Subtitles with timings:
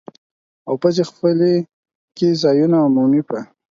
[0.67, 1.53] او پزې خپلې
[2.17, 3.39] کې ځایونو عمومي په